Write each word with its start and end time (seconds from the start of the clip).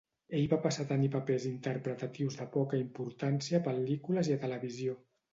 Ell 0.35 0.45
va 0.51 0.57
passar 0.61 0.83
a 0.85 0.89
tenir 0.91 1.09
papers 1.15 1.43
interpretatius 1.49 2.37
de 2.39 2.47
poca 2.55 2.79
importància 2.83 3.59
a 3.59 3.63
pel·lícules 3.69 4.31
i 4.31 4.35
a 4.37 4.39
televisió. 4.47 4.97